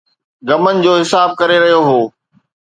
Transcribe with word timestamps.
غمن 0.47 0.75
جو 0.83 0.91
حساب 1.01 1.29
ڪري 1.39 1.57
رهيو 1.63 1.81
هو 1.89 1.99